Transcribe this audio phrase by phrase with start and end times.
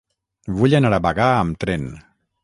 [0.61, 1.85] Vull anar a Bagà amb tren.